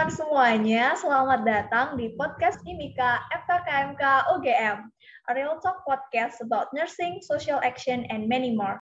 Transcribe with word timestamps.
teman-teman 0.00 0.16
semuanya, 0.16 0.84
selamat 0.96 1.40
datang 1.44 1.92
di 2.00 2.16
podcast 2.16 2.56
IMIKA 2.64 3.20
FKKMK 3.44 4.32
UGM, 4.32 4.88
a 5.28 5.30
real 5.36 5.60
talk 5.60 5.84
podcast 5.84 6.40
about 6.40 6.72
nursing, 6.72 7.20
social 7.20 7.60
action, 7.60 8.08
and 8.08 8.24
many 8.24 8.56
more. 8.56 8.80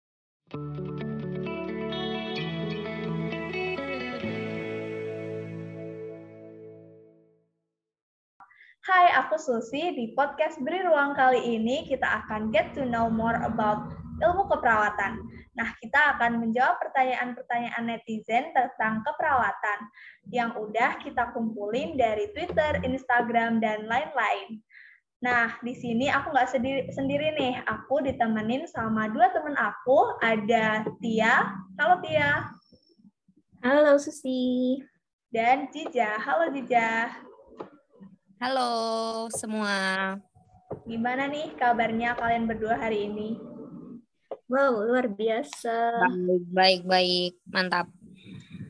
Hai, 8.83 9.05
aku 9.15 9.39
Susi. 9.39 9.95
Di 9.95 10.11
podcast 10.19 10.59
Beri 10.67 10.83
Ruang 10.83 11.15
kali 11.15 11.39
ini, 11.39 11.87
kita 11.87 12.27
akan 12.27 12.51
get 12.51 12.75
to 12.75 12.83
know 12.83 13.07
more 13.07 13.39
about 13.47 13.87
ilmu 14.21 14.47
keperawatan. 14.47 15.19
Nah, 15.55 15.69
kita 15.79 16.15
akan 16.15 16.43
menjawab 16.43 16.79
pertanyaan-pertanyaan 16.79 17.83
netizen 17.83 18.51
tentang 18.51 19.03
keperawatan 19.03 19.79
yang 20.31 20.55
udah 20.55 20.99
kita 20.99 21.31
kumpulin 21.35 21.95
dari 21.99 22.31
Twitter, 22.31 22.83
Instagram, 22.83 23.59
dan 23.59 23.87
lain-lain. 23.87 24.59
Nah, 25.23 25.57
di 25.63 25.73
sini 25.73 26.11
aku 26.11 26.29
nggak 26.35 26.51
sendiri, 26.51 26.81
sendiri 26.91 27.33
nih. 27.33 27.63
Aku 27.65 28.03
ditemenin 28.03 28.67
sama 28.67 29.09
dua 29.09 29.31
temen 29.31 29.55
aku. 29.57 30.19
Ada 30.21 30.85
Tia. 31.01 31.55
Halo 31.79 32.03
Tia. 32.03 32.51
Halo 33.63 33.97
Susi. 33.97 34.83
Dan 35.31 35.71
Jija. 35.73 36.19
Halo 36.21 36.51
Jija. 36.53 37.09
Halo 38.37 38.69
semua. 39.33 40.13
Gimana 40.85 41.25
nih 41.31 41.55
kabarnya 41.57 42.13
kalian 42.19 42.45
berdua 42.45 42.77
hari 42.77 43.09
ini? 43.09 43.54
Wow, 44.45 44.85
luar 44.85 45.09
biasa. 45.09 46.05
Baik, 46.05 46.43
baik, 46.53 46.81
baik. 46.85 47.33
Mantap. 47.49 47.89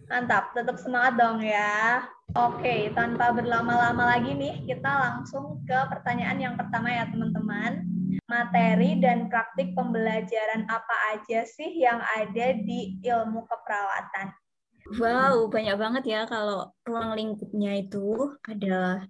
Mantap, 0.07 0.55
tetap 0.55 0.79
semangat 0.79 1.19
dong 1.19 1.43
ya. 1.43 2.07
Oke, 2.35 2.91
tanpa 2.95 3.35
berlama-lama 3.35 4.15
lagi 4.15 4.35
nih, 4.35 4.63
kita 4.63 4.87
langsung 4.87 5.59
ke 5.67 5.75
pertanyaan 5.91 6.39
yang 6.39 6.55
pertama 6.55 6.91
ya 6.91 7.07
teman-teman. 7.11 7.83
Materi 8.31 8.99
dan 9.03 9.27
praktik 9.27 9.75
pembelajaran 9.75 10.63
apa 10.71 10.95
aja 11.15 11.43
sih 11.43 11.75
yang 11.75 11.99
ada 11.99 12.47
di 12.55 12.95
ilmu 13.03 13.43
keperawatan? 13.43 14.31
Wow, 14.95 15.49
banyak 15.49 15.75
banget 15.75 16.03
ya 16.05 16.21
kalau 16.29 16.71
ruang 16.85 17.17
lingkupnya 17.17 17.81
itu 17.81 18.37
ada 18.45 19.09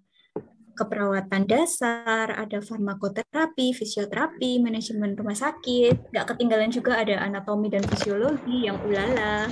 keperawatan 0.75 1.47
dasar, 1.47 2.35
ada 2.35 2.59
farmakoterapi, 2.59 3.71
fisioterapi, 3.71 4.59
manajemen 4.59 5.15
rumah 5.15 5.33
sakit. 5.33 6.11
Nggak 6.11 6.35
ketinggalan 6.35 6.69
juga 6.69 6.99
ada 6.99 7.23
anatomi 7.23 7.71
dan 7.71 7.81
fisiologi 7.87 8.67
yang 8.67 8.77
ulala. 8.83 9.47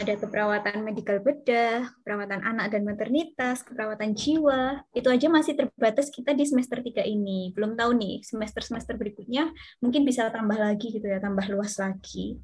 Ada 0.00 0.16
keperawatan 0.16 0.86
medikal 0.86 1.20
bedah, 1.20 1.90
keperawatan 2.00 2.40
anak 2.46 2.72
dan 2.72 2.86
maternitas, 2.86 3.66
keperawatan 3.66 4.16
jiwa. 4.16 4.86
Itu 4.96 5.12
aja 5.12 5.28
masih 5.28 5.58
terbatas 5.58 6.08
kita 6.08 6.32
di 6.32 6.46
semester 6.46 6.80
3 6.80 7.04
ini. 7.04 7.52
Belum 7.52 7.76
tahu 7.76 7.98
nih, 7.98 8.22
semester-semester 8.24 8.96
berikutnya 8.96 9.52
mungkin 9.84 10.06
bisa 10.06 10.30
tambah 10.32 10.56
lagi 10.56 10.94
gitu 10.94 11.04
ya, 11.04 11.20
tambah 11.20 11.44
luas 11.52 11.76
lagi. 11.76 12.40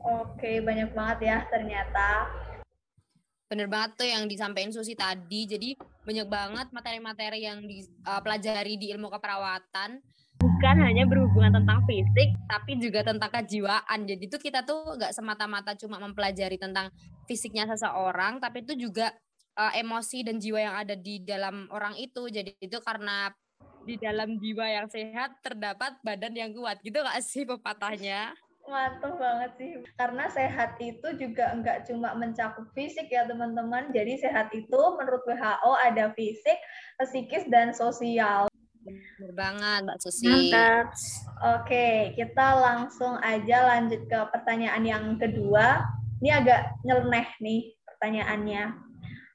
Oke, 0.00 0.64
banyak 0.64 0.96
banget 0.96 1.18
ya 1.28 1.38
ternyata 1.52 2.24
bener 3.50 3.66
banget 3.66 3.98
tuh 3.98 4.06
yang 4.06 4.30
disampaikan 4.30 4.70
Susi 4.70 4.94
tadi. 4.94 5.50
Jadi 5.50 5.74
banyak 6.06 6.28
banget 6.30 6.66
materi-materi 6.70 7.42
yang 7.42 7.66
dipelajari 7.66 8.74
uh, 8.74 8.78
di 8.78 8.86
ilmu 8.94 9.10
keperawatan. 9.10 9.98
Bukan 10.40 10.76
hanya 10.80 11.04
berhubungan 11.04 11.52
tentang 11.52 11.84
fisik, 11.84 12.32
tapi 12.48 12.80
juga 12.80 13.04
tentang 13.04 13.28
kejiwaan. 13.28 14.08
Jadi 14.08 14.24
itu 14.24 14.38
kita 14.40 14.64
tuh 14.64 14.96
nggak 14.96 15.12
semata-mata 15.12 15.76
cuma 15.76 16.00
mempelajari 16.00 16.56
tentang 16.56 16.88
fisiknya 17.28 17.68
seseorang, 17.68 18.40
tapi 18.40 18.64
itu 18.64 18.88
juga 18.88 19.12
uh, 19.58 19.74
emosi 19.76 20.24
dan 20.24 20.40
jiwa 20.40 20.58
yang 20.62 20.76
ada 20.80 20.94
di 20.96 21.20
dalam 21.20 21.68
orang 21.74 21.98
itu. 22.00 22.30
Jadi 22.30 22.56
itu 22.56 22.78
karena 22.80 23.28
di 23.84 24.00
dalam 24.00 24.40
jiwa 24.40 24.64
yang 24.64 24.86
sehat 24.88 25.42
terdapat 25.44 25.98
badan 26.00 26.32
yang 26.32 26.54
kuat. 26.56 26.80
Gitu 26.80 26.96
nggak 26.96 27.20
sih 27.20 27.44
pepatahnya? 27.44 28.32
Mantap 28.68 29.16
banget 29.16 29.50
sih. 29.56 29.70
Karena 29.96 30.28
sehat 30.28 30.76
itu 30.82 31.08
juga 31.16 31.54
enggak 31.56 31.88
cuma 31.88 32.12
mencakup 32.12 32.68
fisik 32.76 33.08
ya 33.08 33.24
teman-teman. 33.24 33.90
Jadi 33.94 34.20
sehat 34.20 34.52
itu 34.52 34.80
menurut 34.98 35.24
WHO 35.24 35.72
ada 35.80 36.12
fisik, 36.12 36.58
psikis, 37.00 37.48
dan 37.48 37.72
sosial. 37.72 38.50
Benar 38.80 39.32
banget 39.36 39.80
Mbak 39.84 39.98
Susi. 40.00 40.28
Mantap. 40.28 40.86
Oke, 41.60 42.16
kita 42.16 42.46
langsung 42.56 43.16
aja 43.20 43.76
lanjut 43.76 44.04
ke 44.08 44.20
pertanyaan 44.32 44.84
yang 44.84 45.04
kedua. 45.20 45.84
Ini 46.20 46.30
agak 46.40 46.60
nyeleneh 46.84 47.28
nih 47.40 47.62
pertanyaannya. 47.84 48.64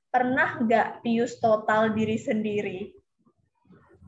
Pernah 0.09 0.49
nggak 0.63 0.87
bius 1.05 1.37
total 1.41 1.93
diri 1.93 2.17
sendiri? 2.17 2.79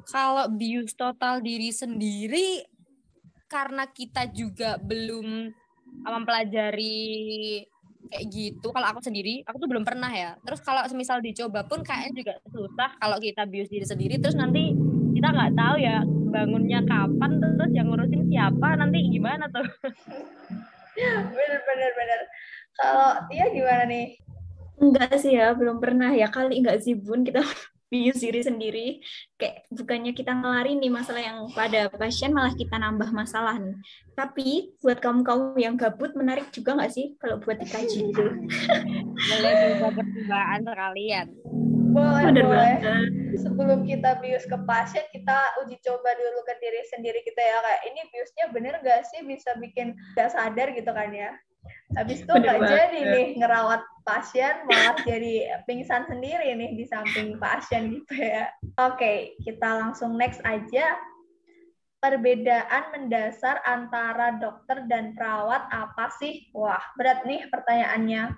Kalau 0.08 0.48
bius 0.48 0.96
total 0.96 1.44
diri 1.44 1.68
sendiri, 1.68 2.64
karena 3.47 3.88
kita 3.88 4.28
juga 4.31 4.75
belum 4.78 5.52
mempelajari 6.03 7.63
kayak 8.08 8.25
gitu. 8.31 8.68
Kalau 8.72 8.88
aku 8.88 9.00
sendiri 9.03 9.44
aku 9.44 9.58
tuh 9.59 9.69
belum 9.72 9.84
pernah 9.84 10.12
ya. 10.12 10.35
Terus 10.44 10.63
kalau 10.63 10.84
semisal 10.88 11.19
dicoba 11.19 11.68
pun 11.68 11.84
kayaknya 11.84 12.12
juga 12.24 12.34
susah 12.47 12.96
kalau 13.00 13.18
kita 13.19 13.44
bius 13.47 13.72
diri 13.72 13.84
sendiri. 13.88 14.16
Terus 14.19 14.36
nanti 14.36 14.75
kita 15.16 15.34
nggak 15.34 15.53
tahu 15.56 15.75
ya 15.80 16.03
bangunnya 16.07 16.84
kapan 16.86 17.31
terus 17.40 17.72
yang 17.74 17.88
ngurusin 17.90 18.28
siapa 18.28 18.78
nanti 18.80 19.00
gimana 19.12 19.47
tuh? 19.52 19.63
Bener 20.97 21.62
bener 21.62 21.91
bener. 21.94 22.19
Kalau 22.74 23.22
Tia 23.30 23.46
gimana 23.53 23.86
nih? 23.86 24.18
Enggak 24.81 25.13
sih 25.22 25.38
ya 25.38 25.53
belum 25.53 25.78
pernah 25.78 26.09
ya. 26.09 26.25
Kali 26.25 26.57
enggak 26.57 26.81
sih 26.81 26.97
bun 26.97 27.22
kita 27.22 27.46
bius 27.88 28.20
diri 28.20 28.42
sendiri. 28.44 28.88
Kayak 29.36 29.68
bukannya 29.72 30.12
kita 30.12 30.31
ngelari 30.36 30.75
nih 30.75 30.92
masalah 30.92 31.24
yang 31.24 31.48
pada 31.52 31.88
pasien 31.92 32.31
malah 32.31 32.52
kita 32.53 32.75
nambah 32.75 33.09
masalah 33.12 33.56
nih. 33.58 33.75
Tapi 34.14 34.75
buat 34.81 35.00
kamu 35.00 35.22
kamu 35.24 35.59
yang 35.59 35.75
gabut 35.75 36.12
menarik 36.14 36.50
juga 36.52 36.75
nggak 36.75 36.92
sih 36.92 37.16
kalau 37.18 37.38
buat 37.40 37.58
dikaji 37.58 38.12
itu 38.12 38.25
boleh 39.18 39.53
juga 39.75 39.88
percobaan 39.94 40.59
sekalian 40.66 41.28
boleh 41.88 42.30
Bener 42.30 42.46
boleh. 42.46 42.74
banget. 42.78 43.09
sebelum 43.42 43.80
kita 43.81 44.22
bius 44.22 44.46
ke 44.46 44.58
pasien 44.69 45.02
kita 45.09 45.38
uji 45.64 45.78
coba 45.81 46.09
dulu 46.14 46.40
ke 46.46 46.54
diri 46.62 46.81
sendiri 46.94 47.19
kita 47.25 47.42
ya 47.42 47.58
kayak 47.58 47.81
ini 47.90 48.02
biusnya 48.14 48.46
bener 48.54 48.74
gak 48.81 49.02
sih 49.09 49.25
bisa 49.25 49.54
bikin 49.58 49.98
gak 50.14 50.30
sadar 50.30 50.74
gitu 50.74 50.90
kan 50.90 51.09
ya 51.09 51.34
Habis 51.96 52.28
itu 52.28 52.31
nggak 52.31 52.59
jadi 52.68 53.00
nih 53.00 53.28
ngerawat 53.40 53.80
pasien, 54.03 54.68
malah 54.68 55.00
jadi 55.08 55.64
pingsan 55.64 56.03
sendiri 56.08 56.52
nih 56.56 56.75
di 56.75 56.84
samping 56.84 57.40
pasien 57.40 57.96
gitu 57.96 58.16
ya. 58.20 58.52
Oke, 58.75 59.40
kita 59.44 59.68
langsung 59.88 60.20
next 60.20 60.44
aja. 60.44 61.00
Perbedaan 61.98 62.94
mendasar 62.94 63.64
antara 63.66 64.38
dokter 64.38 64.86
dan 64.86 65.16
perawat 65.18 65.66
apa 65.72 66.14
sih? 66.20 66.46
Wah, 66.53 66.84
berat 67.00 67.25
nih 67.25 67.48
pertanyaannya. 67.50 68.36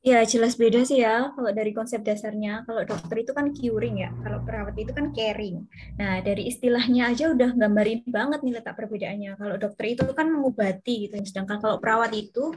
Ya, 0.00 0.24
jelas 0.24 0.56
beda 0.56 0.80
sih 0.88 1.04
ya 1.04 1.28
kalau 1.36 1.52
dari 1.52 1.76
konsep 1.76 2.00
dasarnya. 2.00 2.64
Kalau 2.64 2.88
dokter 2.88 3.20
itu 3.20 3.36
kan 3.36 3.52
curing 3.52 4.00
ya, 4.00 4.08
kalau 4.24 4.40
perawat 4.40 4.72
itu 4.80 4.96
kan 4.96 5.12
caring. 5.12 5.68
Nah, 6.00 6.24
dari 6.24 6.48
istilahnya 6.48 7.12
aja 7.12 7.28
udah 7.28 7.52
gambarin 7.52 8.00
banget 8.08 8.40
nih 8.40 8.56
letak 8.56 8.80
perbedaannya. 8.80 9.36
Kalau 9.36 9.60
dokter 9.60 9.92
itu 9.92 10.00
kan 10.16 10.32
mengobati 10.32 11.04
gitu, 11.04 11.20
sedangkan 11.20 11.60
kalau 11.60 11.76
perawat 11.76 12.16
itu 12.16 12.48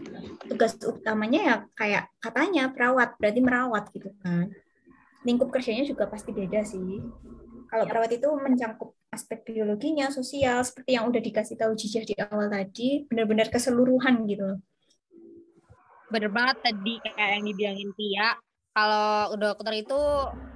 tugas 0.47 0.79
utamanya 0.87 1.39
ya 1.43 1.55
kayak 1.75 2.15
katanya 2.23 2.71
perawat, 2.71 3.19
berarti 3.19 3.39
merawat 3.43 3.91
gitu 3.91 4.15
kan. 4.23 4.47
Lingkup 5.27 5.51
kerjanya 5.51 5.83
juga 5.83 6.07
pasti 6.07 6.31
beda 6.31 6.63
sih. 6.63 7.03
Kalau 7.67 7.83
perawat 7.83 8.11
itu 8.15 8.29
mencangkup 8.39 8.95
aspek 9.11 9.43
biologinya, 9.43 10.07
sosial, 10.15 10.63
seperti 10.63 10.95
yang 10.95 11.11
udah 11.11 11.19
dikasih 11.19 11.59
tahu 11.59 11.75
Jijah 11.75 12.07
di 12.07 12.15
awal 12.23 12.47
tadi, 12.47 13.03
benar-benar 13.03 13.51
keseluruhan 13.51 14.23
gitu 14.31 14.63
bener 16.13 16.29
banget 16.29 16.61
tadi 16.61 17.01
kayak 17.01 17.29
yang 17.41 17.45
dibilangin 17.49 17.91
Tia. 17.97 18.29
Kalau 18.73 19.33
dokter 19.37 19.73
itu 19.81 20.01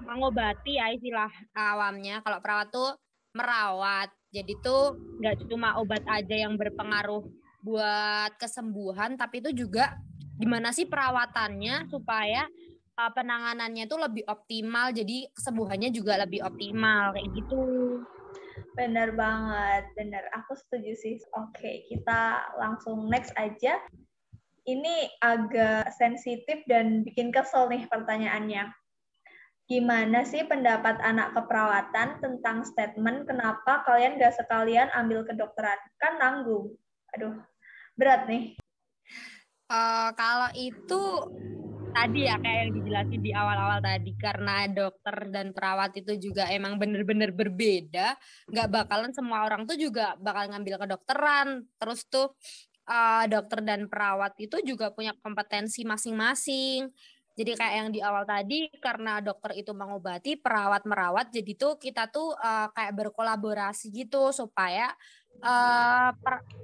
mengobati 0.05 0.77
ya 0.77 0.93
istilah 0.93 1.29
awamnya. 1.57 2.21
Kalau 2.21 2.37
perawat 2.37 2.69
tuh 2.69 2.93
merawat. 3.33 4.13
Jadi 4.29 4.53
tuh 4.61 4.93
nggak 5.17 5.49
cuma 5.49 5.81
obat 5.81 6.05
aja 6.05 6.45
yang 6.45 6.53
berpengaruh 6.61 7.25
buat 7.65 8.31
kesembuhan 8.37 9.17
tapi 9.17 9.41
itu 9.41 9.65
juga 9.65 9.97
gimana 10.37 10.69
sih 10.69 10.85
perawatannya 10.85 11.89
supaya 11.89 12.45
uh, 12.93 13.11
penanganannya 13.17 13.89
tuh 13.89 13.97
lebih 13.97 14.29
optimal. 14.29 14.93
Jadi 14.93 15.25
kesembuhannya 15.33 15.89
juga 15.89 16.21
lebih 16.21 16.45
optimal 16.45 17.17
kayak 17.17 17.33
gitu. 17.33 17.65
Bener 18.77 19.13
banget 19.17 19.89
bener. 19.97 20.25
Aku 20.37 20.53
setuju 20.53 20.93
sih. 20.97 21.17
Oke 21.33 21.85
kita 21.89 22.45
langsung 22.61 23.09
next 23.09 23.33
aja 23.37 23.81
ini 24.67 25.07
agak 25.23 25.95
sensitif 25.95 26.67
dan 26.67 27.07
bikin 27.07 27.31
kesel 27.31 27.71
nih 27.71 27.87
pertanyaannya. 27.87 28.67
Gimana 29.67 30.23
sih 30.23 30.47
pendapat 30.47 30.99
anak 31.03 31.35
keperawatan 31.35 32.19
tentang 32.23 32.63
statement 32.67 33.27
kenapa 33.27 33.83
kalian 33.83 34.19
gak 34.19 34.35
sekalian 34.35 34.91
ambil 34.95 35.23
kedokteran? 35.27 35.79
Kan 35.99 36.19
nanggung. 36.19 36.75
Aduh, 37.15 37.35
berat 37.95 38.27
nih. 38.27 38.55
Uh, 39.67 40.15
kalau 40.15 40.47
itu 40.55 41.03
tadi 41.91 42.29
ya 42.29 42.37
kayak 42.39 42.59
yang 42.61 42.71
dijelasin 42.77 43.21
di 43.25 43.31
awal-awal 43.33 43.79
tadi 43.81 44.11
karena 44.15 44.69
dokter 44.69 45.15
dan 45.33 45.49
perawat 45.49 45.91
itu 45.97 46.29
juga 46.29 46.45
emang 46.53 46.77
bener-bener 46.77 47.33
berbeda 47.33 48.13
nggak 48.53 48.69
bakalan 48.69 49.11
semua 49.17 49.49
orang 49.49 49.65
tuh 49.65 49.73
juga 49.81 50.13
bakal 50.21 50.53
ngambil 50.53 50.77
kedokteran 50.77 51.65
terus 51.81 52.05
tuh 52.05 52.37
uh, 52.87 53.27
dokter 53.29 53.59
dan 53.61 53.85
perawat 53.91 54.33
itu 54.39 54.57
juga 54.63 54.89
punya 54.95 55.13
kompetensi 55.19 55.83
masing-masing 55.83 56.89
jadi 57.37 57.53
kayak 57.53 57.75
yang 57.77 57.89
di 57.93 57.99
awal 58.01 58.25
tadi 58.25 58.65
karena 58.81 59.21
dokter 59.21 59.53
itu 59.53 59.69
mengobati 59.75 60.41
perawat 60.41 60.89
merawat 60.89 61.29
jadi 61.29 61.53
tuh 61.53 61.77
kita 61.77 62.09
tuh 62.09 62.33
uh, 62.33 62.73
kayak 62.73 62.97
berkolaborasi 62.97 63.93
gitu 63.93 64.33
supaya 64.33 64.89
uh, 65.45 66.09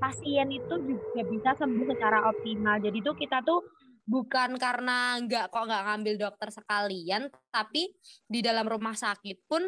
pasien 0.02 0.50
itu 0.50 0.74
juga 0.82 1.22
bisa 1.30 1.50
sembuh 1.62 1.94
secara 1.94 2.26
optimal 2.26 2.82
jadi 2.82 2.98
tuh 3.06 3.14
kita 3.14 3.46
tuh 3.46 3.62
bukan 4.04 4.60
karena 4.60 5.16
nggak 5.24 5.48
kok 5.50 5.64
nggak 5.64 5.84
ngambil 5.88 6.14
dokter 6.20 6.50
sekalian, 6.52 7.32
tapi 7.50 7.96
di 8.28 8.40
dalam 8.44 8.68
rumah 8.68 8.96
sakit 8.96 9.48
pun 9.48 9.64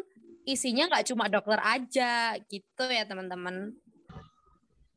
isinya 0.46 0.92
nggak 0.92 1.06
cuma 1.10 1.26
dokter 1.26 1.58
aja 1.64 2.36
gitu 2.46 2.84
ya 2.86 3.08
teman-teman. 3.08 3.72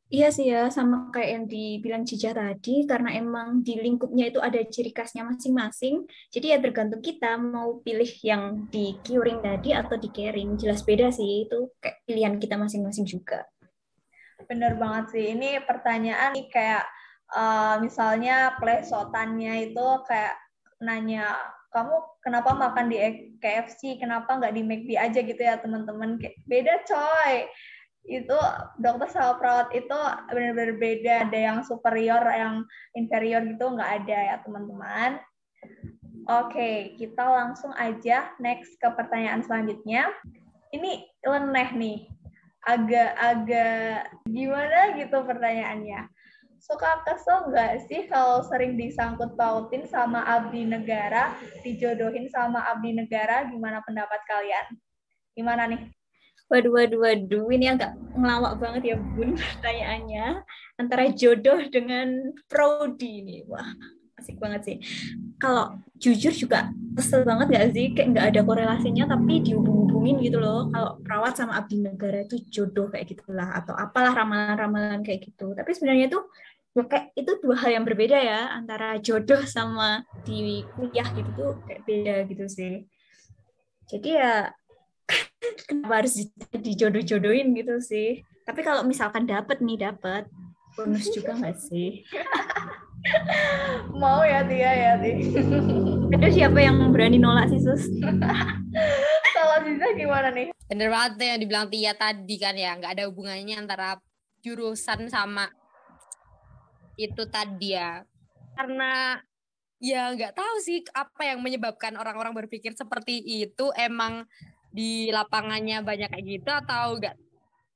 Iya 0.10 0.34
sih 0.34 0.50
ya, 0.50 0.74
sama 0.74 1.14
kayak 1.14 1.30
yang 1.30 1.46
dibilang 1.46 2.02
Cica 2.02 2.34
tadi, 2.34 2.82
karena 2.90 3.14
emang 3.14 3.62
di 3.62 3.78
lingkupnya 3.78 4.34
itu 4.34 4.42
ada 4.42 4.58
ciri 4.66 4.90
khasnya 4.90 5.22
masing-masing. 5.22 6.10
Jadi 6.34 6.50
ya 6.50 6.58
tergantung 6.58 6.98
kita 6.98 7.38
mau 7.38 7.78
pilih 7.86 8.10
yang 8.26 8.66
di 8.74 8.98
curing 9.06 9.46
tadi 9.46 9.70
atau 9.70 10.02
di 10.02 10.10
caring. 10.10 10.58
Jelas 10.58 10.82
beda 10.82 11.14
sih, 11.14 11.46
itu 11.46 11.70
kayak 11.78 12.02
pilihan 12.10 12.42
kita 12.42 12.58
masing-masing 12.58 13.06
juga. 13.06 13.46
Bener 14.50 14.82
banget 14.82 15.14
sih, 15.14 15.26
ini 15.38 15.62
pertanyaan 15.62 16.34
nih 16.34 16.50
kayak 16.50 16.90
uh, 17.38 17.78
misalnya 17.78 18.58
plesotannya 18.58 19.70
itu 19.70 19.88
kayak 20.10 20.42
nanya 20.82 21.38
kamu 21.70 21.96
kenapa 22.26 22.58
makan 22.58 22.90
di 22.90 22.98
KFC 23.38 24.02
kenapa 24.02 24.42
nggak 24.42 24.54
di 24.58 24.62
McD 24.66 24.90
aja 24.98 25.20
gitu 25.22 25.38
ya 25.38 25.62
teman-teman 25.62 26.18
beda 26.50 26.82
coy 26.90 27.46
itu 28.10 28.38
dokter 28.82 29.08
sama 29.14 29.38
perawat 29.38 29.70
itu 29.78 30.00
benar-benar 30.34 30.76
beda 30.82 31.14
ada 31.30 31.38
yang 31.38 31.58
superior 31.62 32.26
yang 32.26 32.66
inferior 32.98 33.46
gitu 33.46 33.70
nggak 33.70 34.04
ada 34.04 34.18
ya 34.34 34.36
teman-teman 34.42 35.22
oke 36.26 36.98
kita 36.98 37.22
langsung 37.24 37.70
aja 37.78 38.34
next 38.42 38.74
ke 38.82 38.90
pertanyaan 38.98 39.46
selanjutnya 39.46 40.10
ini 40.74 41.06
leneh 41.22 41.70
nih 41.78 42.00
agak-agak 42.66 44.10
gimana 44.26 44.98
gitu 44.98 45.18
pertanyaannya 45.22 46.10
suka 46.60 47.08
kesel 47.08 47.50
nggak 47.50 47.88
sih 47.88 48.10
kalau 48.12 48.44
sering 48.44 48.76
disangkut 48.76 49.34
pautin 49.40 49.88
sama 49.88 50.28
abdi 50.28 50.68
negara, 50.68 51.32
dijodohin 51.64 52.28
sama 52.28 52.60
abdi 52.68 52.92
negara? 52.92 53.48
Gimana 53.48 53.80
pendapat 53.88 54.20
kalian? 54.28 54.76
Gimana 55.40 55.72
nih? 55.72 55.88
Waduh, 56.50 56.74
waduh, 56.74 57.00
waduh, 57.06 57.46
ini 57.54 57.70
agak 57.70 57.94
ngelawak 58.18 58.58
banget 58.58 58.82
ya 58.94 58.96
Bun 58.98 59.38
pertanyaannya. 59.38 60.42
Antara 60.82 61.06
jodoh 61.14 61.62
dengan 61.70 62.34
prodi 62.50 63.22
ini. 63.22 63.46
Wah, 63.46 63.70
asik 64.18 64.42
banget 64.42 64.62
sih. 64.66 64.78
Kalau 65.38 65.78
jujur 66.02 66.34
juga 66.34 66.74
kesel 66.98 67.22
banget 67.22 67.54
gak 67.54 67.68
sih? 67.78 67.94
Kayak 67.94 68.08
nggak 68.18 68.26
ada 68.34 68.42
korelasinya 68.42 69.06
tapi 69.06 69.46
dihubung-hubungin 69.46 70.18
gitu 70.26 70.42
loh. 70.42 70.74
Kalau 70.74 70.98
perawat 71.06 71.38
sama 71.38 71.54
abdi 71.54 71.86
negara 71.86 72.26
itu 72.26 72.42
jodoh 72.50 72.90
kayak 72.90 73.06
gitulah. 73.14 73.54
Atau 73.54 73.78
apalah 73.78 74.18
ramalan-ramalan 74.18 75.06
kayak 75.06 75.30
gitu. 75.30 75.54
Tapi 75.54 75.70
sebenarnya 75.78 76.10
tuh 76.10 76.26
ya 76.78 76.86
kayak 76.86 77.06
itu 77.18 77.32
dua 77.44 77.56
hal 77.60 77.70
yang 77.76 77.86
berbeda 77.86 78.18
ya 78.18 78.56
antara 78.56 78.96
jodoh 79.02 79.42
sama 79.44 80.06
di 80.24 80.64
kuliah 80.72 81.08
gitu 81.12 81.30
tuh 81.34 81.52
kayak 81.66 81.82
beda 81.84 82.16
gitu 82.30 82.46
sih 82.46 82.74
jadi 83.90 84.10
ya 84.22 84.34
kenapa 85.68 86.06
harus 86.06 86.30
dijodoh-jodohin 86.54 87.54
gitu 87.58 87.82
sih? 87.82 88.22
Tapi 88.46 88.66
kalau 88.66 88.82
misalkan 88.86 89.30
dapat 89.30 89.62
nih 89.62 89.90
dapat 89.90 90.26
bonus 90.78 91.10
juga 91.14 91.38
nggak 91.38 91.58
sih? 91.58 92.02
Mau 94.02 94.22
ya 94.24 94.44
Tia 94.44 94.72
ya 94.72 94.94
Tia? 95.00 95.18
Aduh 96.18 96.32
siapa 96.34 96.60
yang 96.60 96.92
berani 96.92 97.22
nolak 97.22 97.52
sih 97.52 97.62
sus? 97.62 97.88
Kalau 99.38 99.58
Ziza 99.64 99.88
gimana 99.96 100.30
nih? 100.34 100.52
Bener 100.68 100.90
banget 100.92 101.12
yang 101.24 101.40
dibilang 101.40 101.68
Tia 101.72 101.94
tadi 101.96 102.36
kan 102.38 102.56
ya 102.58 102.76
nggak 102.76 102.92
ada 103.00 103.04
hubungannya 103.08 103.56
antara 103.56 103.98
jurusan 104.44 105.08
sama 105.08 105.48
itu 107.00 107.24
tadi 107.32 107.76
ya. 107.76 108.04
Karena 108.58 109.16
ya 109.80 110.12
nggak 110.12 110.36
tahu 110.36 110.56
sih 110.60 110.84
apa 110.92 111.24
yang 111.24 111.40
menyebabkan 111.40 111.96
orang-orang 111.96 112.36
berpikir 112.36 112.76
seperti 112.76 113.24
itu. 113.24 113.72
Emang 113.80 114.28
di 114.70 115.10
lapangannya 115.10 115.82
banyak 115.82 116.10
kayak 116.10 116.26
gitu 116.26 116.50
atau 116.50 116.98
enggak? 116.98 117.16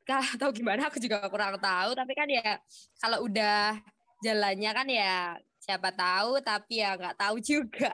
Atau 0.07 0.50
gimana? 0.51 0.88
Aku 0.92 1.00
juga 1.00 1.25
kurang 1.31 1.57
tahu. 1.57 1.95
Tapi 1.95 2.13
kan 2.13 2.28
ya 2.30 2.60
kalau 3.01 3.25
udah 3.25 3.78
jalannya 4.24 4.72
kan 4.72 4.88
ya 4.88 5.36
siapa 5.63 5.95
tahu 5.95 6.44
tapi 6.44 6.84
ya 6.84 7.00
nggak 7.00 7.16
tahu 7.16 7.40
juga. 7.40 7.92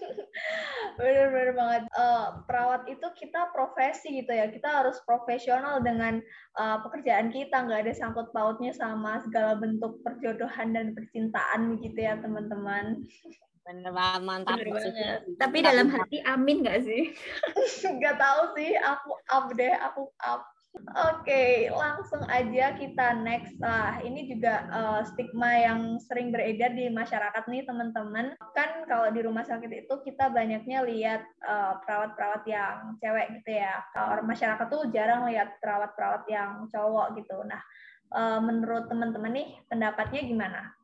Bener-bener 1.00 1.56
banget. 1.56 1.82
Uh, 1.96 2.44
perawat 2.44 2.84
itu 2.92 3.06
kita 3.16 3.50
profesi 3.56 4.20
gitu 4.20 4.30
ya. 4.30 4.52
Kita 4.52 4.84
harus 4.84 5.00
profesional 5.08 5.80
dengan 5.80 6.20
uh, 6.60 6.84
pekerjaan 6.84 7.32
kita. 7.32 7.64
Nggak 7.64 7.88
ada 7.88 7.94
sangkut 7.96 8.28
pautnya 8.36 8.76
sama 8.76 9.18
segala 9.24 9.56
bentuk 9.56 10.04
perjodohan 10.04 10.76
dan 10.76 10.92
percintaan 10.92 11.80
gitu 11.80 11.98
ya 11.98 12.20
teman-teman 12.20 13.00
bener 13.64 13.90
banget 13.96 14.22
mantap 14.28 14.56
bener 14.60 14.76
banget. 14.76 15.20
tapi 15.40 15.56
dalam 15.64 15.88
hati 15.88 16.20
amin 16.28 16.60
nggak 16.60 16.84
sih 16.84 17.02
nggak 17.96 18.16
tahu 18.20 18.40
sih 18.52 18.76
aku 18.76 19.10
up 19.32 19.46
deh 19.56 19.72
aku 19.72 20.12
up 20.20 20.44
Oke, 20.74 21.30
okay, 21.30 21.50
langsung 21.70 22.26
aja 22.26 22.74
kita 22.74 23.22
next. 23.22 23.54
Nah, 23.62 24.02
ini 24.02 24.26
juga 24.26 24.66
uh, 24.74 25.00
stigma 25.06 25.54
yang 25.54 26.02
sering 26.02 26.34
beredar 26.34 26.74
di 26.74 26.90
masyarakat 26.90 27.46
nih, 27.46 27.62
teman-teman. 27.62 28.34
Kan 28.58 28.82
kalau 28.90 29.06
di 29.14 29.22
rumah 29.22 29.46
sakit 29.46 29.70
itu 29.70 29.94
kita 30.02 30.34
banyaknya 30.34 30.82
lihat 30.82 31.22
uh, 31.46 31.78
perawat-perawat 31.86 32.42
yang 32.50 32.98
cewek 32.98 33.38
gitu 33.38 33.62
ya. 33.62 33.86
Kalau 33.94 34.26
masyarakat 34.26 34.66
tuh 34.66 34.90
jarang 34.90 35.30
lihat 35.30 35.54
perawat-perawat 35.62 36.26
yang 36.26 36.66
cowok 36.66 37.22
gitu. 37.22 37.38
Nah, 37.46 37.62
uh, 38.10 38.42
menurut 38.42 38.90
teman-teman 38.90 39.30
nih, 39.30 39.48
pendapatnya 39.70 40.26
gimana? 40.26 40.74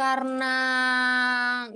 Karena 0.00 0.56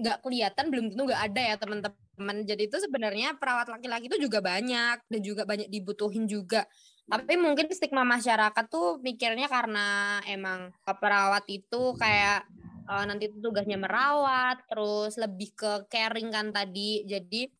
nggak 0.01 0.25
kelihatan, 0.25 0.73
belum 0.73 0.85
tentu 0.89 1.03
nggak 1.05 1.23
ada 1.29 1.43
ya 1.45 1.57
teman-teman. 1.61 2.01
Teman 2.15 2.47
jadi 2.47 2.71
itu 2.71 2.79
sebenarnya 2.79 3.35
perawat 3.43 3.67
laki-laki 3.67 4.07
itu 4.07 4.31
juga 4.31 4.39
banyak 4.39 5.03
dan 5.03 5.21
juga 5.21 5.43
banyak 5.43 5.67
dibutuhin 5.67 6.31
juga. 6.31 6.63
Tapi 7.11 7.35
mungkin 7.37 7.67
stigma 7.75 8.07
masyarakat 8.07 8.65
tuh 8.71 9.03
mikirnya 9.03 9.51
karena 9.51 10.23
emang 10.31 10.71
perawat 10.87 11.43
itu 11.51 11.93
kayak 11.99 12.47
uh, 12.87 13.05
nanti 13.05 13.29
itu 13.29 13.43
tugasnya 13.43 13.77
merawat 13.77 14.63
terus 14.71 15.19
lebih 15.19 15.59
ke 15.59 15.91
caring 15.91 16.31
kan 16.31 16.55
tadi. 16.55 17.03
Jadi 17.03 17.51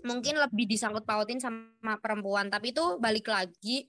mungkin 0.00 0.40
lebih 0.40 0.64
disangkut 0.64 1.04
pautin 1.04 1.38
sama 1.38 2.00
perempuan. 2.00 2.48
Tapi 2.48 2.72
itu 2.72 2.96
balik 2.96 3.28
lagi 3.28 3.84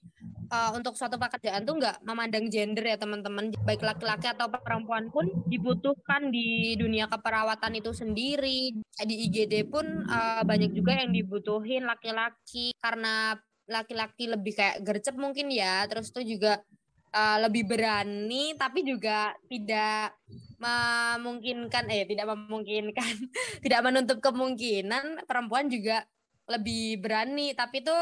uh, 0.49 0.71
untuk 0.75 0.93
suatu 0.97 1.17
pekerjaan 1.17 1.65
tuh 1.65 1.77
nggak 1.79 2.03
memandang 2.05 2.45
gender 2.49 2.85
ya 2.85 2.97
teman-teman. 2.97 3.53
Baik 3.63 3.81
laki-laki 3.81 4.27
atau 4.29 4.49
perempuan 4.49 5.09
pun 5.09 5.25
dibutuhkan 5.49 6.29
di 6.29 6.75
dunia 6.77 7.09
keperawatan 7.09 7.79
itu 7.79 7.91
sendiri. 7.93 8.73
Di 8.81 9.15
IGD 9.29 9.69
pun 9.69 9.85
uh, 10.05 10.41
banyak 10.45 10.73
juga 10.73 10.97
yang 10.97 11.13
dibutuhin 11.13 11.85
laki-laki. 11.85 12.73
Karena 12.77 13.35
laki-laki 13.65 14.29
lebih 14.29 14.53
kayak 14.53 14.85
gercep 14.85 15.17
mungkin 15.17 15.49
ya 15.49 15.89
terus 15.89 16.13
tuh 16.13 16.21
juga 16.21 16.61
uh, 17.09 17.37
lebih 17.41 17.65
berani 17.65 18.53
tapi 18.53 18.85
juga 18.85 19.33
tidak 19.49 20.13
memungkinkan 20.61 21.89
eh 21.89 22.05
tidak 22.05 22.29
memungkinkan 22.29 23.13
tidak 23.65 23.81
menutup 23.81 24.21
kemungkinan 24.21 25.25
perempuan 25.25 25.65
juga 25.65 26.05
lebih 26.45 27.01
berani. 27.01 27.57
Tapi 27.57 27.81
tuh 27.81 28.01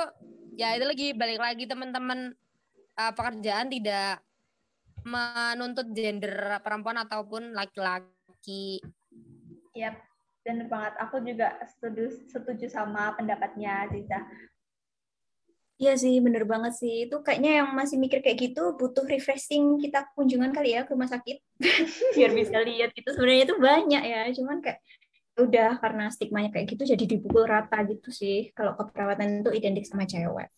ya 0.58 0.78
itu 0.78 0.86
lagi 0.86 1.08
balik 1.18 1.40
lagi 1.42 1.64
teman-teman 1.66 2.34
uh, 2.98 3.12
pekerjaan 3.14 3.70
tidak 3.70 4.22
menuntut 5.04 5.92
gender 5.92 6.60
perempuan 6.64 6.98
ataupun 7.04 7.52
laki-laki. 7.52 8.80
Yap, 9.76 10.00
dan 10.48 10.68
banget. 10.72 10.94
Aku 11.04 11.20
juga 11.24 11.60
setuju 11.68 12.12
setuju 12.32 12.66
sama 12.72 13.12
pendapatnya 13.20 13.92
Ziza. 13.92 14.24
Iya 15.82 16.00
sih, 16.00 16.22
bener 16.24 16.48
banget 16.48 16.80
sih. 16.80 17.10
Itu 17.10 17.26
kayaknya 17.26 17.64
yang 17.64 17.76
masih 17.76 18.00
mikir 18.00 18.24
kayak 18.24 18.40
gitu 18.40 18.78
butuh 18.80 19.04
refreshing 19.04 19.82
kita 19.82 20.08
kunjungan 20.16 20.54
kali 20.56 20.78
ya 20.78 20.86
ke 20.88 20.96
rumah 20.96 21.10
sakit 21.10 21.42
biar 22.16 22.32
bisa 22.32 22.62
lihat 22.62 22.94
itu 22.96 23.10
sebenarnya 23.12 23.44
itu 23.50 23.56
banyak 23.60 24.04
ya. 24.06 24.20
Cuman 24.32 24.64
kayak 24.64 24.80
udah 25.34 25.82
karena 25.82 26.14
stigmanya 26.14 26.54
kayak 26.54 26.78
gitu 26.78 26.86
jadi 26.86 27.18
dipukul 27.18 27.50
rata 27.50 27.82
gitu 27.90 28.14
sih 28.14 28.54
kalau 28.54 28.78
keperawatan 28.78 29.42
itu 29.42 29.52
identik 29.54 29.86
sama 29.90 30.06
cewek. 30.06 30.50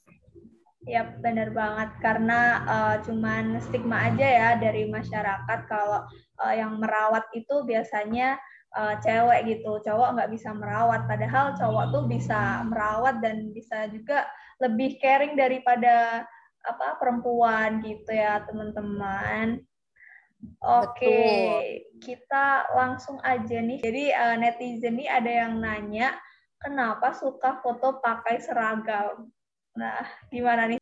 Ya 0.86 1.01
benar 1.17 1.50
banget 1.50 1.89
karena 1.98 2.62
uh, 2.70 2.96
cuman 3.01 3.58
stigma 3.58 4.05
aja 4.05 4.27
ya 4.27 4.50
dari 4.62 4.86
masyarakat 4.86 5.60
kalau 5.65 6.05
uh, 6.38 6.53
yang 6.53 6.77
merawat 6.77 7.25
itu 7.34 7.65
biasanya 7.65 8.38
uh, 8.77 8.94
cewek 9.01 9.50
gitu, 9.50 9.82
cowok 9.82 10.13
nggak 10.13 10.32
bisa 10.36 10.53
merawat. 10.53 11.10
Padahal 11.10 11.58
cowok 11.58 11.86
tuh 11.89 12.03
bisa 12.05 12.62
merawat 12.70 13.17
dan 13.24 13.50
bisa 13.50 13.89
juga 13.89 14.29
lebih 14.62 15.01
caring 15.01 15.34
daripada 15.34 16.27
apa 16.65 17.01
perempuan 17.01 17.82
gitu 17.82 18.13
ya 18.13 18.46
teman-teman. 18.46 19.65
Oke, 20.62 21.20
kita 22.02 22.70
langsung 22.74 23.22
aja 23.22 23.58
nih. 23.62 23.80
Jadi 23.82 24.04
uh, 24.12 24.36
netizen 24.40 24.98
nih 24.98 25.10
ada 25.10 25.32
yang 25.32 25.62
nanya 25.62 26.16
kenapa 26.60 27.14
suka 27.14 27.62
foto 27.62 28.02
pakai 28.02 28.42
seragam. 28.42 29.30
Nah, 29.75 30.06
gimana 30.32 30.72
nih? 30.72 30.80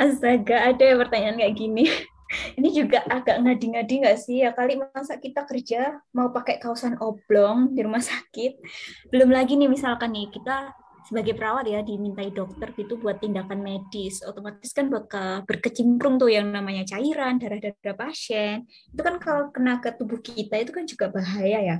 Astaga, 0.00 0.72
ada 0.72 0.86
pertanyaan 0.96 1.36
kayak 1.36 1.56
gini. 1.56 1.86
ini 2.58 2.68
juga 2.70 3.02
agak 3.10 3.42
ngadi-ngadi 3.42 3.94
nggak 4.06 4.18
sih 4.22 4.46
ya 4.46 4.54
kali 4.54 4.78
masa 4.78 5.18
kita 5.18 5.42
kerja 5.46 5.98
mau 6.14 6.30
pakai 6.30 6.62
kausan 6.62 6.94
oblong 7.02 7.74
di 7.74 7.82
rumah 7.82 8.02
sakit 8.02 8.62
belum 9.10 9.34
lagi 9.34 9.58
nih 9.58 9.66
misalkan 9.66 10.14
nih 10.14 10.30
kita 10.30 10.70
sebagai 11.10 11.34
perawat 11.34 11.66
ya 11.66 11.82
dimintai 11.82 12.30
dokter 12.30 12.70
gitu 12.78 12.94
buat 13.02 13.18
tindakan 13.18 13.66
medis. 13.66 14.22
Otomatis 14.22 14.70
kan 14.70 14.86
bakal 14.86 15.42
berkecimpung 15.42 16.22
tuh 16.22 16.30
yang 16.30 16.54
namanya 16.54 16.86
cairan 16.86 17.42
darah-darah 17.42 17.98
pasien. 17.98 18.62
Itu 18.94 19.02
kan 19.02 19.18
kalau 19.18 19.50
kena 19.50 19.82
ke 19.82 19.90
tubuh 19.98 20.22
kita 20.22 20.62
itu 20.62 20.70
kan 20.70 20.86
juga 20.86 21.10
bahaya 21.10 21.58
ya. 21.58 21.76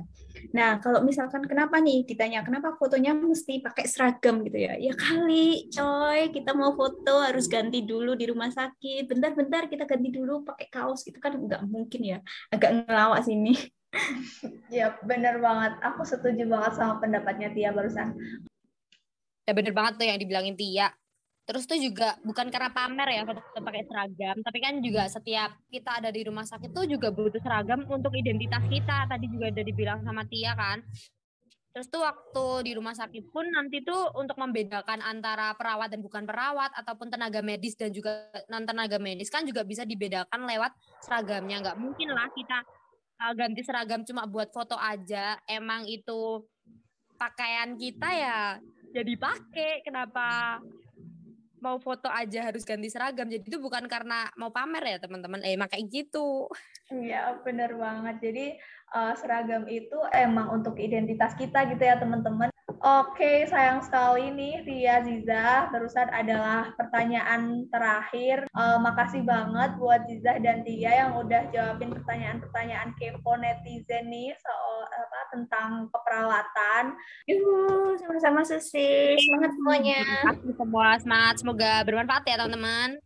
Nah 0.51 0.83
kalau 0.83 0.99
misalkan 1.07 1.47
kenapa 1.47 1.79
nih 1.79 2.03
ditanya 2.03 2.43
kenapa 2.43 2.75
fotonya 2.75 3.15
mesti 3.15 3.63
pakai 3.63 3.87
seragam? 3.87 4.43
gitu 4.43 4.59
ya. 4.59 4.75
Ya 4.75 4.91
kali 4.91 5.71
coy 5.71 6.35
kita 6.35 6.51
mau 6.51 6.75
foto 6.75 7.23
harus 7.23 7.47
ganti 7.47 7.87
dulu 7.87 8.19
di 8.19 8.27
rumah 8.27 8.51
sakit. 8.51 9.07
Bentar-bentar 9.07 9.71
kita 9.71 9.87
ganti 9.87 10.11
dulu 10.11 10.43
pakai 10.43 10.67
kaos. 10.67 11.07
Itu 11.07 11.23
kan 11.23 11.39
nggak 11.39 11.71
mungkin 11.71 12.01
ya. 12.03 12.19
Agak 12.51 12.83
ngelawak 12.83 13.23
sini 13.23 13.55
Ya, 14.71 14.95
bener 15.03 15.43
banget. 15.43 15.75
Aku 15.83 16.07
setuju 16.07 16.47
banget 16.47 16.79
sama 16.79 17.03
pendapatnya 17.03 17.51
Tia 17.51 17.75
barusan 17.75 18.15
ya 19.51 19.53
bener 19.53 19.75
banget 19.75 19.99
tuh 19.99 20.07
yang 20.07 20.15
dibilangin 20.15 20.55
Tia 20.55 20.87
terus 21.43 21.67
tuh 21.67 21.75
juga 21.75 22.15
bukan 22.23 22.47
karena 22.47 22.71
pamer 22.71 23.09
ya 23.11 23.27
foto 23.27 23.43
pakai 23.59 23.83
seragam 23.83 24.39
tapi 24.39 24.57
kan 24.63 24.79
juga 24.79 25.11
setiap 25.11 25.51
kita 25.67 25.99
ada 25.99 26.07
di 26.07 26.23
rumah 26.23 26.47
sakit 26.47 26.71
tuh 26.71 26.87
juga 26.87 27.11
butuh 27.11 27.43
seragam 27.43 27.83
untuk 27.91 28.15
identitas 28.15 28.63
kita 28.71 29.11
tadi 29.11 29.27
juga 29.27 29.51
udah 29.51 29.65
dibilang 29.67 29.99
sama 30.07 30.23
Tia 30.23 30.55
kan 30.55 30.79
Terus 31.71 31.87
tuh 31.87 32.03
waktu 32.03 32.67
di 32.67 32.71
rumah 32.75 32.91
sakit 32.91 33.31
pun 33.31 33.47
nanti 33.47 33.79
tuh 33.79 34.11
untuk 34.19 34.35
membedakan 34.35 34.99
antara 34.99 35.55
perawat 35.55 35.87
dan 35.87 36.03
bukan 36.03 36.27
perawat 36.27 36.67
ataupun 36.75 37.07
tenaga 37.07 37.39
medis 37.39 37.79
dan 37.79 37.95
juga 37.95 38.27
non 38.51 38.67
tenaga 38.67 38.99
medis 38.99 39.31
kan 39.31 39.47
juga 39.47 39.63
bisa 39.63 39.87
dibedakan 39.87 40.51
lewat 40.51 40.75
seragamnya. 40.99 41.63
Nggak 41.63 41.79
mungkin 41.79 42.11
lah 42.11 42.27
kita 42.35 42.59
uh, 43.23 43.33
ganti 43.39 43.63
seragam 43.63 44.03
cuma 44.03 44.27
buat 44.27 44.51
foto 44.51 44.75
aja. 44.75 45.39
Emang 45.47 45.87
itu 45.87 46.43
pakaian 47.15 47.79
kita 47.79 48.09
ya 48.19 48.37
jadi 48.91 49.13
pakai 49.15 49.71
kenapa 49.81 50.59
mau 51.61 51.77
foto 51.77 52.09
aja 52.11 52.51
harus 52.51 52.67
ganti 52.67 52.91
seragam? 52.91 53.29
Jadi 53.29 53.47
itu 53.47 53.57
bukan 53.61 53.85
karena 53.87 54.27
mau 54.35 54.51
pamer 54.51 54.83
ya 54.83 54.97
teman-teman. 54.99 55.39
Eh 55.45 55.55
makanya 55.55 55.87
gitu. 55.87 56.49
Iya 56.91 57.39
bener 57.45 57.77
banget. 57.79 58.19
Jadi 58.19 58.45
uh, 58.91 59.13
seragam 59.15 59.63
itu 59.71 59.95
emang 60.11 60.51
untuk 60.51 60.75
identitas 60.75 61.37
kita 61.39 61.69
gitu 61.71 61.79
ya 61.79 61.95
teman-teman 61.95 62.50
Oke, 62.81 63.45
sayang 63.45 63.85
sekali 63.85 64.33
nih 64.33 64.65
Ria 64.65 65.05
Ziza. 65.05 65.69
Barusan 65.69 66.09
adalah 66.09 66.73
pertanyaan 66.73 67.69
terakhir. 67.69 68.49
Uh, 68.57 68.81
makasih 68.81 69.21
banget 69.21 69.77
buat 69.77 70.01
Ziza 70.09 70.41
dan 70.41 70.65
Tia 70.65 71.05
yang 71.05 71.13
udah 71.13 71.45
jawabin 71.53 71.93
pertanyaan-pertanyaan 71.93 72.97
kepo 72.97 73.37
netizen 73.37 74.09
nih 74.09 74.33
soal 74.33 74.89
apa 74.97 75.19
tentang 75.29 75.69
keperawatan. 75.93 76.97
Yuhu, 77.29 78.01
sama-sama 78.01 78.41
Susi. 78.41 79.13
Semangat 79.13 79.53
semuanya. 79.53 80.01
Semua 80.41 80.89
semangat. 80.97 81.35
Semoga 81.37 81.85
bermanfaat 81.85 82.25
ya 82.25 82.41
teman-teman. 82.41 82.97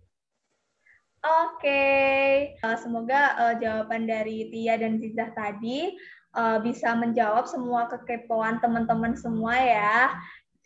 Oke, 1.25 1.67
okay. 1.67 2.29
uh, 2.63 2.77
semoga 2.79 3.35
uh, 3.35 3.55
jawaban 3.59 4.07
dari 4.07 4.47
Tia 4.53 4.79
dan 4.79 5.03
Ziza 5.03 5.35
tadi 5.35 5.99
uh, 6.35 6.59
bisa 6.61 6.93
menjawab 6.93 7.47
semua 7.47 7.87
kekepoan 7.89 8.59
teman-teman 8.61 9.15
semua 9.15 9.55
ya. 9.55 10.13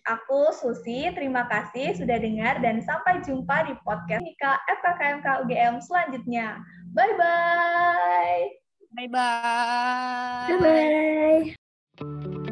Aku 0.10 0.50
Susi, 0.58 1.06
terima 1.14 1.46
kasih 1.46 1.94
sudah 1.94 2.18
dengar 2.18 2.58
dan 2.66 2.82
sampai 2.82 3.22
jumpa 3.22 3.70
di 3.70 3.78
podcast 3.86 4.26
Nika 4.26 4.58
FKKMK 4.82 5.46
UGM 5.46 5.78
selanjutnya. 5.86 6.58
Bye-bye. 6.98 8.42
Bye-bye. 8.98 10.58
Bye-bye. 10.58 12.49